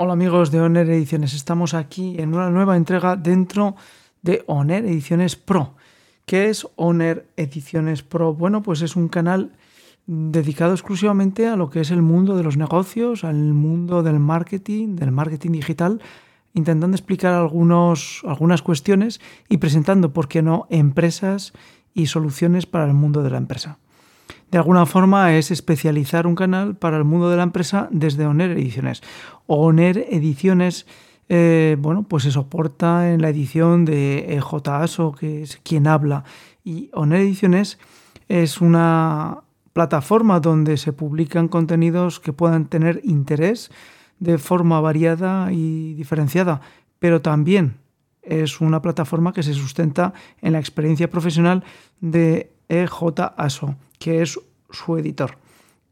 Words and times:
Hola 0.00 0.12
amigos 0.12 0.52
de 0.52 0.60
Oner 0.60 0.88
Ediciones, 0.88 1.34
estamos 1.34 1.74
aquí 1.74 2.14
en 2.20 2.32
una 2.32 2.50
nueva 2.50 2.76
entrega 2.76 3.16
dentro 3.16 3.74
de 4.22 4.44
Oner 4.46 4.84
Ediciones 4.84 5.34
Pro. 5.34 5.74
¿Qué 6.24 6.50
es 6.50 6.68
Oner 6.76 7.26
Ediciones 7.36 8.04
Pro? 8.04 8.32
Bueno, 8.32 8.62
pues 8.62 8.82
es 8.82 8.94
un 8.94 9.08
canal 9.08 9.56
dedicado 10.06 10.72
exclusivamente 10.72 11.48
a 11.48 11.56
lo 11.56 11.68
que 11.68 11.80
es 11.80 11.90
el 11.90 12.00
mundo 12.00 12.36
de 12.36 12.44
los 12.44 12.56
negocios, 12.56 13.24
al 13.24 13.54
mundo 13.54 14.04
del 14.04 14.20
marketing, 14.20 14.94
del 14.94 15.10
marketing 15.10 15.50
digital, 15.50 16.00
intentando 16.54 16.96
explicar 16.96 17.34
algunos, 17.34 18.22
algunas 18.24 18.62
cuestiones 18.62 19.20
y 19.48 19.56
presentando, 19.56 20.12
¿por 20.12 20.28
qué 20.28 20.42
no?, 20.42 20.68
empresas 20.70 21.54
y 21.92 22.06
soluciones 22.06 22.66
para 22.66 22.86
el 22.86 22.94
mundo 22.94 23.24
de 23.24 23.30
la 23.30 23.38
empresa 23.38 23.80
de 24.50 24.58
alguna 24.58 24.86
forma 24.86 25.36
es 25.36 25.50
especializar 25.50 26.26
un 26.26 26.34
canal 26.34 26.76
para 26.76 26.96
el 26.96 27.04
mundo 27.04 27.28
de 27.30 27.36
la 27.36 27.42
empresa 27.42 27.88
desde 27.90 28.26
Oner 28.26 28.52
Ediciones. 28.52 29.02
Oner 29.46 30.06
Ediciones, 30.10 30.86
eh, 31.28 31.76
bueno, 31.78 32.04
pues 32.04 32.22
se 32.22 32.30
soporta 32.30 33.12
en 33.12 33.20
la 33.20 33.28
edición 33.28 33.84
de 33.84 34.34
e 34.34 34.40
JASO, 34.40 35.12
que 35.12 35.42
es 35.42 35.58
quien 35.62 35.86
habla, 35.86 36.24
y 36.64 36.90
Oner 36.94 37.20
Ediciones 37.20 37.78
es 38.28 38.60
una 38.60 39.42
plataforma 39.72 40.40
donde 40.40 40.76
se 40.76 40.92
publican 40.92 41.48
contenidos 41.48 42.18
que 42.18 42.32
puedan 42.32 42.66
tener 42.66 43.00
interés 43.04 43.70
de 44.18 44.38
forma 44.38 44.80
variada 44.80 45.52
y 45.52 45.94
diferenciada, 45.94 46.60
pero 46.98 47.22
también 47.22 47.76
es 48.22 48.60
una 48.60 48.82
plataforma 48.82 49.32
que 49.32 49.42
se 49.42 49.54
sustenta 49.54 50.12
en 50.42 50.52
la 50.52 50.58
experiencia 50.58 51.08
profesional 51.08 51.64
de 52.00 52.52
EJASO, 52.68 53.76
que 53.98 54.22
es 54.22 54.38
su 54.70 54.96
editor. 54.96 55.38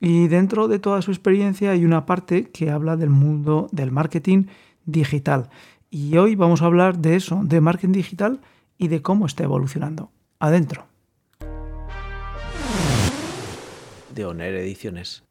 Y 0.00 0.28
dentro 0.28 0.68
de 0.68 0.78
toda 0.78 1.02
su 1.02 1.10
experiencia 1.10 1.70
hay 1.70 1.84
una 1.84 2.06
parte 2.06 2.50
que 2.50 2.70
habla 2.70 2.96
del 2.96 3.10
mundo 3.10 3.68
del 3.72 3.90
marketing 3.90 4.46
digital. 4.84 5.48
Y 5.90 6.16
hoy 6.18 6.34
vamos 6.34 6.62
a 6.62 6.66
hablar 6.66 6.98
de 6.98 7.16
eso, 7.16 7.40
de 7.42 7.60
marketing 7.60 7.92
digital 7.92 8.40
y 8.76 8.88
de 8.88 9.02
cómo 9.02 9.26
está 9.26 9.44
evolucionando. 9.44 10.10
Adentro. 10.38 10.86
De 14.14 14.24
Oner 14.24 14.54
Ediciones. 14.54 15.22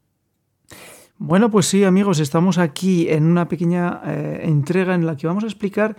Bueno, 1.18 1.50
pues 1.50 1.68
sí, 1.68 1.84
amigos, 1.84 2.20
estamos 2.20 2.58
aquí 2.58 3.08
en 3.10 3.26
una 3.26 3.48
pequeña 3.48 4.02
eh, 4.06 4.42
entrega 4.44 4.96
en 4.96 5.06
la 5.06 5.16
que 5.16 5.28
vamos 5.28 5.44
a 5.44 5.48
explicar 5.48 5.96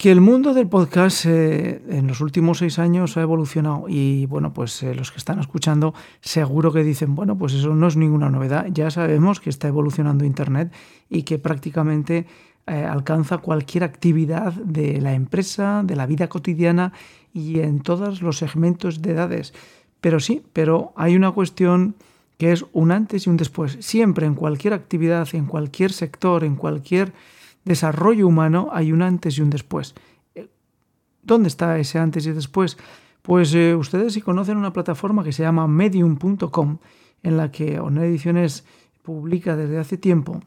que 0.00 0.10
el 0.10 0.22
mundo 0.22 0.54
del 0.54 0.66
podcast 0.66 1.26
eh, 1.26 1.82
en 1.90 2.06
los 2.06 2.22
últimos 2.22 2.56
seis 2.56 2.78
años 2.78 3.18
ha 3.18 3.20
evolucionado 3.20 3.84
y 3.86 4.24
bueno, 4.24 4.54
pues 4.54 4.82
eh, 4.82 4.94
los 4.94 5.12
que 5.12 5.18
están 5.18 5.38
escuchando 5.40 5.92
seguro 6.22 6.72
que 6.72 6.82
dicen, 6.82 7.14
bueno, 7.14 7.36
pues 7.36 7.52
eso 7.52 7.74
no 7.74 7.86
es 7.86 7.98
ninguna 7.98 8.30
novedad, 8.30 8.64
ya 8.70 8.90
sabemos 8.90 9.40
que 9.40 9.50
está 9.50 9.68
evolucionando 9.68 10.24
Internet 10.24 10.72
y 11.10 11.24
que 11.24 11.38
prácticamente 11.38 12.26
eh, 12.66 12.82
alcanza 12.82 13.36
cualquier 13.36 13.84
actividad 13.84 14.54
de 14.54 15.02
la 15.02 15.12
empresa, 15.12 15.82
de 15.84 15.96
la 15.96 16.06
vida 16.06 16.28
cotidiana 16.28 16.94
y 17.34 17.60
en 17.60 17.80
todos 17.80 18.22
los 18.22 18.38
segmentos 18.38 19.02
de 19.02 19.10
edades. 19.10 19.52
Pero 20.00 20.18
sí, 20.18 20.42
pero 20.54 20.94
hay 20.96 21.14
una 21.14 21.32
cuestión 21.32 21.94
que 22.38 22.52
es 22.52 22.64
un 22.72 22.90
antes 22.90 23.26
y 23.26 23.28
un 23.28 23.36
después. 23.36 23.76
Siempre 23.80 24.24
en 24.24 24.34
cualquier 24.34 24.72
actividad, 24.72 25.28
en 25.34 25.44
cualquier 25.44 25.92
sector, 25.92 26.42
en 26.42 26.56
cualquier 26.56 27.12
desarrollo 27.64 28.26
humano 28.26 28.68
hay 28.72 28.92
un 28.92 29.02
antes 29.02 29.38
y 29.38 29.42
un 29.42 29.50
después. 29.50 29.94
Eh, 30.34 30.48
¿Dónde 31.22 31.48
está 31.48 31.78
ese 31.78 31.98
antes 31.98 32.26
y 32.26 32.32
después? 32.32 32.78
Pues 33.22 33.54
eh, 33.54 33.74
ustedes 33.74 34.14
si 34.14 34.22
conocen 34.22 34.56
una 34.56 34.72
plataforma 34.72 35.24
que 35.24 35.32
se 35.32 35.42
llama 35.42 35.66
medium.com, 35.66 36.78
en 37.22 37.36
la 37.36 37.50
que 37.50 37.78
Honor 37.78 38.04
Ediciones 38.04 38.64
publica 39.02 39.56
desde 39.56 39.78
hace 39.78 39.98
tiempo, 39.98 40.40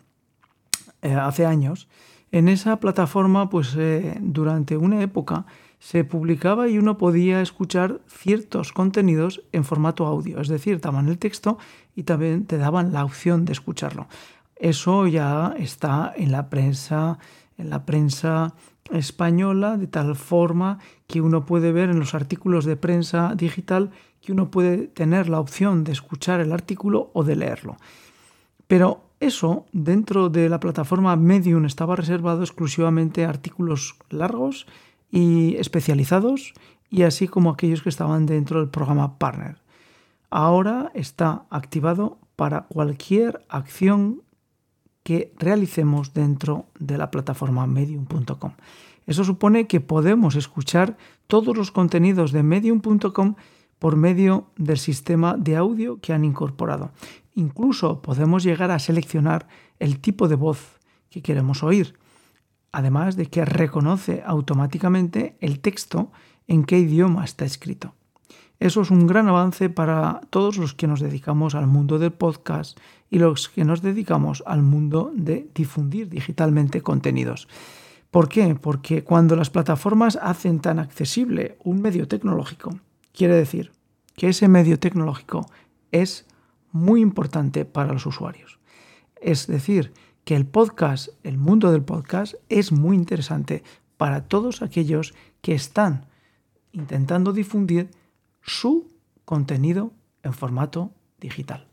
eh, 1.02 1.14
hace 1.14 1.45
años, 1.45 1.88
en 2.31 2.50
esa 2.50 2.80
plataforma, 2.80 3.47
pues 3.52 3.78
durante 4.19 4.75
una 4.75 5.03
época 5.03 5.45
se 5.84 6.06
publicaba 6.06 6.69
y 6.69 6.78
uno 6.78 6.97
podía 6.97 7.41
escuchar 7.41 8.00
ciertos 8.08 8.72
contenidos 8.72 9.44
en 9.52 9.66
formato 9.66 10.06
audio, 10.06 10.40
es 10.40 10.47
decir, 10.47 10.79
daban 10.79 11.09
el 11.09 11.19
texto 11.19 11.57
y 11.94 12.03
también 12.03 12.46
te 12.46 12.57
daban 12.57 12.94
la 12.94 13.03
opción 13.03 13.44
de 13.44 13.52
escucharlo. 13.52 14.07
Eso 14.56 15.08
ya 15.08 15.56
está 15.58 16.14
en 16.16 16.31
la 16.31 16.50
prensa, 16.50 17.19
en 17.58 17.69
la 17.69 17.86
prensa 17.86 18.53
española, 18.91 19.78
de 19.78 19.88
tal 19.88 20.16
forma 20.16 20.80
que 21.08 21.22
uno 21.22 21.46
puede 21.46 21.72
ver 21.72 21.90
en 21.90 22.00
los 22.00 22.14
artículos 22.14 22.66
de 22.66 22.75
prensa 22.75 23.34
digital 23.36 23.91
que 24.22 24.31
uno 24.31 24.52
puede 24.52 24.88
tener 24.88 25.28
la 25.28 25.40
opción 25.40 25.84
de 25.84 25.91
escuchar 25.91 26.40
el 26.40 26.53
artículo 26.53 27.12
o 27.14 27.24
de 27.24 27.36
leerlo. 27.36 27.78
Pero 28.68 29.03
eso 29.19 29.66
dentro 29.72 30.30
de 30.30 30.50
la 30.50 30.59
plataforma 30.59 31.16
Medium 31.16 31.66
estaba 31.66 31.96
reservado 31.96 32.41
exclusivamente 32.41 33.25
a 33.25 33.30
artículos 33.30 33.96
largos 34.09 34.66
y 35.12 35.56
especializados 35.58 36.53
y 36.90 37.03
así 37.03 37.28
como 37.28 37.50
aquellos 37.50 37.81
que 37.81 37.90
estaban 37.90 38.25
dentro 38.25 38.59
del 38.59 38.70
programa 38.70 39.18
Partner. 39.18 39.58
Ahora 40.30 40.91
está 40.94 41.46
activado 41.50 42.18
para 42.35 42.64
cualquier 42.64 43.46
acción 43.50 44.24
que 45.03 45.34
realicemos 45.38 46.14
dentro 46.14 46.68
de 46.80 46.97
la 46.97 47.12
plataforma 47.12 47.68
medium.com. 47.68 48.53
Eso 49.06 49.24
supone 49.24 49.68
que 49.68 49.81
podemos 49.81 50.36
escuchar 50.36 50.97
todos 51.28 51.56
los 51.56 51.72
contenidos 51.72 52.31
de 52.31 52.44
medium.com 52.44 53.36
por 53.80 53.97
medio 53.97 54.47
del 54.56 54.78
sistema 54.78 55.36
de 55.38 55.58
audio 55.58 56.00
que 56.00 56.14
han 56.14 56.24
incorporado. 56.24 56.91
Incluso 57.36 58.02
podemos 58.02 58.44
llegar 58.44 58.72
a 58.72 58.80
seleccionar 58.80 59.47
el 59.80 60.00
tipo 60.00 60.28
de 60.30 60.36
voz 60.36 60.80
que 61.09 61.22
queremos 61.22 61.64
oír, 61.64 61.96
además 62.72 63.18
de 63.18 63.25
que 63.25 63.44
reconoce 63.44 64.24
automáticamente 64.25 65.35
el 65.41 65.59
texto 65.59 66.12
en 66.47 66.64
qué 66.64 66.80
idioma 66.80 67.25
está 67.25 67.44
escrito. 67.44 67.94
Eso 68.59 68.81
es 68.81 68.91
un 68.91 69.08
gran 69.08 69.28
avance 69.28 69.70
para 69.70 70.22
todos 70.30 70.58
los 70.58 70.74
que 70.74 70.88
nos 70.88 71.02
dedicamos 71.02 71.53
al 71.53 71.68
mundo 71.68 72.00
del 72.00 72.14
podcast 72.14 72.80
y 73.13 73.19
los 73.19 73.47
que 73.47 73.63
nos 73.63 73.84
dedicamos 73.84 74.41
al 74.47 74.63
mundo 74.63 75.12
de 75.16 75.47
difundir 75.53 76.09
digitalmente 76.09 76.81
contenidos. 76.81 77.47
¿Por 78.09 78.28
qué? 78.28 78.56
Porque 78.56 79.03
cuando 79.03 79.35
las 79.35 79.51
plataformas 79.51 80.18
hacen 80.19 80.59
tan 80.62 80.79
accesible 80.79 81.56
un 81.63 81.79
medio 81.79 82.07
tecnológico, 82.07 82.79
quiere 83.13 83.35
decir 83.35 83.72
que 84.16 84.29
ese 84.29 84.47
medio 84.47 84.79
tecnológico 84.79 85.46
es 85.91 86.25
muy 86.72 87.02
importante 87.02 87.66
para 87.66 87.94
los 87.94 88.07
usuarios. 88.07 88.57
Es 89.22 89.46
decir, 89.46 89.94
que 90.23 90.35
el 90.35 90.47
podcast, 90.47 91.09
el 91.22 91.38
mundo 91.38 91.72
del 91.72 91.84
podcast, 91.84 92.34
es 92.50 92.72
muy 92.72 92.96
interesante 92.96 93.63
para 93.96 94.23
todos 94.28 94.63
aquellos 94.63 95.13
que 95.41 95.53
están 95.53 96.07
intentando 96.72 97.31
difundir 97.31 97.91
su 98.41 98.88
contenido 99.23 99.91
en 100.23 100.34
formato 100.34 100.96
digital. 101.19 101.68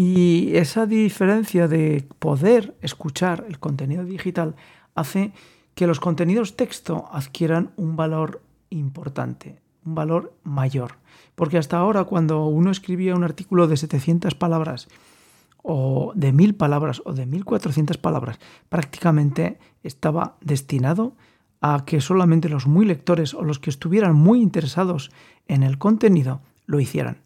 Y 0.00 0.56
esa 0.56 0.86
diferencia 0.86 1.66
de 1.66 2.06
poder 2.20 2.76
escuchar 2.82 3.44
el 3.48 3.58
contenido 3.58 4.04
digital 4.04 4.54
hace 4.94 5.32
que 5.74 5.88
los 5.88 5.98
contenidos 5.98 6.54
texto 6.54 7.08
adquieran 7.10 7.72
un 7.74 7.96
valor 7.96 8.40
importante, 8.70 9.60
un 9.84 9.96
valor 9.96 10.34
mayor. 10.44 10.92
Porque 11.34 11.58
hasta 11.58 11.78
ahora 11.78 12.04
cuando 12.04 12.46
uno 12.46 12.70
escribía 12.70 13.16
un 13.16 13.24
artículo 13.24 13.66
de 13.66 13.76
700 13.76 14.36
palabras 14.36 14.86
o 15.64 16.12
de 16.14 16.30
1000 16.30 16.54
palabras 16.54 17.02
o 17.04 17.12
de 17.12 17.26
1400 17.26 17.98
palabras, 17.98 18.38
prácticamente 18.68 19.58
estaba 19.82 20.36
destinado 20.40 21.16
a 21.60 21.84
que 21.84 22.00
solamente 22.00 22.48
los 22.48 22.68
muy 22.68 22.86
lectores 22.86 23.34
o 23.34 23.42
los 23.42 23.58
que 23.58 23.70
estuvieran 23.70 24.14
muy 24.14 24.42
interesados 24.42 25.10
en 25.48 25.64
el 25.64 25.76
contenido 25.76 26.40
lo 26.66 26.78
hicieran. 26.78 27.18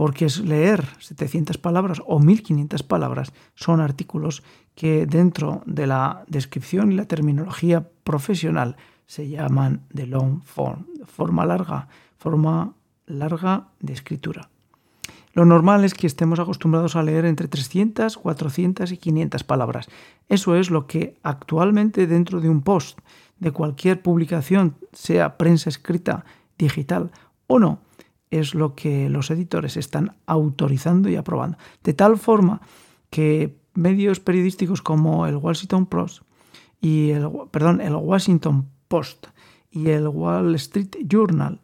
Porque 0.00 0.24
es 0.24 0.40
leer 0.40 0.82
700 1.00 1.58
palabras 1.58 2.00
o 2.06 2.20
1500 2.20 2.82
palabras 2.84 3.34
son 3.54 3.82
artículos 3.82 4.42
que 4.74 5.04
dentro 5.04 5.62
de 5.66 5.86
la 5.86 6.24
descripción 6.26 6.90
y 6.90 6.96
la 6.96 7.04
terminología 7.04 7.86
profesional 8.02 8.78
se 9.04 9.28
llaman 9.28 9.82
de 9.90 10.06
long 10.06 10.40
form, 10.42 10.86
forma 11.04 11.44
larga, 11.44 11.88
forma 12.16 12.72
larga 13.04 13.68
de 13.80 13.92
escritura. 13.92 14.48
Lo 15.34 15.44
normal 15.44 15.84
es 15.84 15.92
que 15.92 16.06
estemos 16.06 16.40
acostumbrados 16.40 16.96
a 16.96 17.02
leer 17.02 17.26
entre 17.26 17.46
300, 17.46 18.16
400 18.16 18.92
y 18.92 18.96
500 18.96 19.44
palabras. 19.44 19.86
Eso 20.30 20.56
es 20.56 20.70
lo 20.70 20.86
que 20.86 21.18
actualmente 21.22 22.06
dentro 22.06 22.40
de 22.40 22.48
un 22.48 22.62
post 22.62 22.98
de 23.38 23.50
cualquier 23.50 24.00
publicación, 24.00 24.76
sea 24.94 25.36
prensa 25.36 25.68
escrita, 25.68 26.24
digital 26.56 27.10
o 27.46 27.58
no, 27.58 27.80
es 28.30 28.54
lo 28.54 28.74
que 28.74 29.08
los 29.08 29.30
editores 29.30 29.76
están 29.76 30.16
autorizando 30.26 31.08
y 31.08 31.16
aprobando. 31.16 31.58
De 31.82 31.94
tal 31.94 32.18
forma 32.18 32.60
que 33.10 33.58
medios 33.74 34.20
periodísticos 34.20 34.82
como 34.82 35.26
el 35.26 35.36
Washington 35.36 35.86
Post 35.86 36.22
y 36.80 37.10
el, 37.10 37.26
Washington 37.26 38.68
Post 38.88 39.26
y 39.70 39.88
el 39.90 40.08
Wall 40.08 40.54
Street 40.56 40.96
Journal 41.06 41.60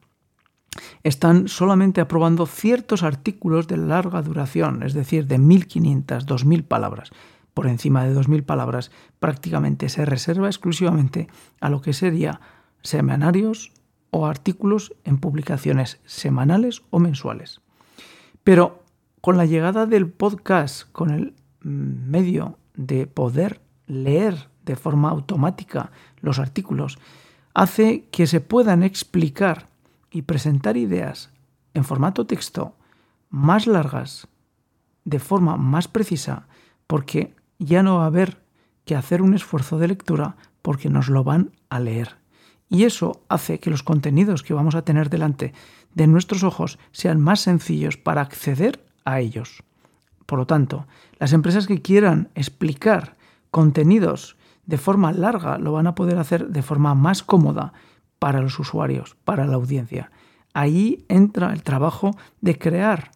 están 1.03 1.49
solamente 1.49 2.01
aprobando 2.01 2.47
ciertos 2.47 3.03
artículos 3.03 3.67
de 3.67 3.79
larga 3.79 4.23
duración, 4.23 4.83
es 4.83 4.93
decir, 4.93 5.27
de 5.27 5.39
1.500, 5.39 6.27
2.000 6.27 6.65
palabras. 6.65 7.11
Por 7.55 7.67
encima 7.67 8.05
de 8.05 8.15
2.000 8.15 8.45
palabras 8.45 8.91
prácticamente 9.19 9.89
se 9.89 10.05
reserva 10.05 10.49
exclusivamente 10.49 11.29
a 11.61 11.71
lo 11.71 11.81
que 11.81 11.95
sería 11.95 12.41
semanarios 12.83 13.73
o 14.17 14.27
artículos 14.27 14.95
en 15.05 15.19
publicaciones 15.19 16.01
semanales 16.07 16.83
o 16.89 16.99
mensuales. 16.99 17.61
Pero 18.45 18.83
con 19.21 19.37
la 19.37 19.45
llegada 19.45 19.85
del 19.85 20.09
podcast, 20.09 20.91
con 20.93 21.11
el 21.11 21.35
medio 21.61 22.59
de 22.75 23.07
poder 23.07 23.61
leer 23.87 24.49
de 24.65 24.77
forma 24.77 25.11
automática 25.11 25.91
los 26.21 26.39
artículos, 26.39 26.99
hace 27.53 28.07
que 28.11 28.27
se 28.27 28.41
puedan 28.41 28.83
explicar 28.83 29.69
y 30.11 30.23
presentar 30.23 30.79
ideas 30.79 31.31
en 31.75 31.85
formato 31.85 32.27
texto 32.27 32.75
más 33.29 33.67
largas, 33.67 34.29
de 35.05 35.19
forma 35.19 35.59
más 35.59 35.89
precisa, 35.89 36.49
porque 36.87 37.35
ya 37.59 37.83
no 37.83 37.99
va 37.99 38.05
a 38.05 38.07
haber 38.07 38.41
que 38.87 38.97
hacer 38.97 39.21
un 39.21 39.35
esfuerzo 39.35 39.79
de 39.79 39.89
lectura 39.89 40.37
porque 40.63 40.89
nos 40.89 41.09
lo 41.09 41.23
van 41.23 41.53
a 41.69 41.81
leer. 41.81 42.17
Y 42.69 42.85
eso 42.85 43.23
hace 43.29 43.61
que 43.61 43.71
los 43.71 43.83
contenidos 43.83 44.43
que 44.43 44.55
vamos 44.55 44.75
a 44.75 44.83
tener 44.83 45.09
delante 45.11 45.53
de 45.95 46.07
nuestros 46.07 46.43
ojos 46.43 46.79
sean 46.93 47.21
más 47.21 47.41
sencillos 47.41 47.97
para 47.97 48.21
acceder 48.21 48.85
a 49.05 49.21
ellos. 49.21 49.63
Por 50.27 50.39
lo 50.39 50.47
tanto, 50.47 50.87
las 51.19 51.33
empresas 51.33 51.67
que 51.67 51.81
quieran 51.81 52.31
explicar 52.35 53.17
contenidos 53.51 54.37
de 54.67 54.79
forma 54.79 55.13
larga 55.13 55.59
lo 55.59 55.73
van 55.73 55.87
a 55.87 55.95
poder 55.95 56.19
hacer 56.19 56.49
de 56.49 56.63
forma 56.63 56.95
más 56.95 57.23
cómoda 57.23 57.73
para 58.19 58.41
los 58.41 58.59
usuarios, 58.59 59.17
para 59.25 59.47
la 59.47 59.55
audiencia. 59.55 60.11
Ahí 60.53 61.05
entra 61.09 61.53
el 61.53 61.63
trabajo 61.63 62.17
de 62.41 62.59
crear 62.59 63.13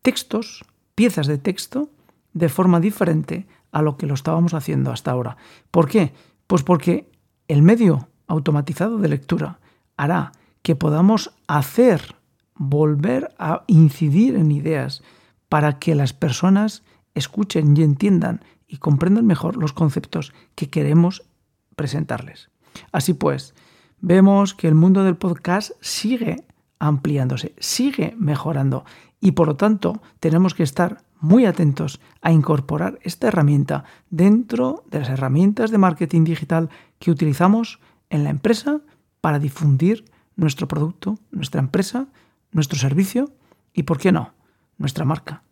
textos, 0.00 0.64
piezas 0.94 1.26
de 1.26 1.38
texto, 1.38 1.90
de 2.32 2.48
forma 2.48 2.80
diferente 2.80 3.46
a 3.72 3.82
lo 3.82 3.96
que 3.96 4.06
lo 4.06 4.14
estábamos 4.14 4.54
haciendo 4.54 4.90
hasta 4.90 5.10
ahora. 5.10 5.36
¿Por 5.70 5.88
qué? 5.88 6.14
Pues 6.46 6.62
porque 6.62 7.10
el 7.48 7.62
medio 7.62 8.08
automatizado 8.28 8.98
de 8.98 9.08
lectura 9.08 9.58
hará 9.96 10.32
que 10.62 10.76
podamos 10.76 11.34
hacer, 11.46 12.14
volver 12.54 13.34
a 13.38 13.64
incidir 13.66 14.36
en 14.36 14.52
ideas 14.52 15.02
para 15.48 15.78
que 15.78 15.94
las 15.94 16.12
personas 16.12 16.82
escuchen 17.14 17.76
y 17.76 17.82
entiendan 17.82 18.44
y 18.66 18.76
comprendan 18.76 19.26
mejor 19.26 19.56
los 19.56 19.72
conceptos 19.72 20.32
que 20.54 20.68
queremos 20.68 21.24
presentarles. 21.74 22.50
Así 22.92 23.14
pues, 23.14 23.54
vemos 24.00 24.54
que 24.54 24.68
el 24.68 24.74
mundo 24.74 25.04
del 25.04 25.16
podcast 25.16 25.72
sigue 25.80 26.44
ampliándose, 26.78 27.54
sigue 27.58 28.14
mejorando 28.18 28.84
y 29.20 29.32
por 29.32 29.48
lo 29.48 29.56
tanto 29.56 30.00
tenemos 30.20 30.54
que 30.54 30.62
estar 30.62 31.02
muy 31.20 31.46
atentos 31.46 32.00
a 32.22 32.30
incorporar 32.30 32.98
esta 33.02 33.28
herramienta 33.28 33.84
dentro 34.10 34.84
de 34.90 35.00
las 35.00 35.08
herramientas 35.08 35.70
de 35.70 35.78
marketing 35.78 36.24
digital 36.24 36.68
que 37.00 37.10
utilizamos 37.10 37.80
en 38.10 38.24
la 38.24 38.30
empresa 38.30 38.80
para 39.20 39.38
difundir 39.38 40.04
nuestro 40.36 40.68
producto, 40.68 41.18
nuestra 41.30 41.60
empresa, 41.60 42.08
nuestro 42.52 42.78
servicio 42.78 43.32
y, 43.72 43.82
¿por 43.84 43.98
qué 43.98 44.12
no?, 44.12 44.34
nuestra 44.78 45.04
marca, 45.04 45.42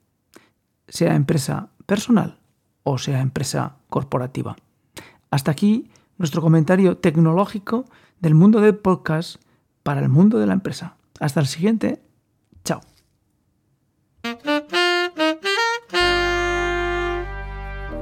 sea 0.89 1.15
empresa 1.17 1.71
personal 1.87 2.39
o 2.85 2.99
sea 2.99 3.21
empresa 3.21 3.77
corporativa. 3.89 4.57
Hasta 5.31 5.51
aquí 5.51 5.91
nuestro 6.19 6.41
comentario 6.41 6.99
tecnológico 6.99 7.85
del 8.21 8.35
mundo 8.35 8.61
del 8.61 8.77
podcast 8.77 9.43
para 9.83 10.01
el 10.01 10.09
mundo 10.09 10.39
de 10.39 10.47
la 10.47 10.53
empresa. 10.53 10.97
Hasta 11.19 11.41
el 11.41 11.47
siguiente. 11.47 12.01
Chao. 12.65 12.81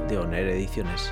De 0.07 0.17
Oner 0.17 0.47
Ediciones. 0.47 1.11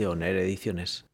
De 0.00 0.06
Oner 0.06 0.34
Ediciones. 0.36 1.09